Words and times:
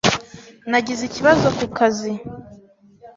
Nagize 0.69 1.01
ikibazo 1.05 1.47
ku 1.57 1.65
kazi. 1.77 2.11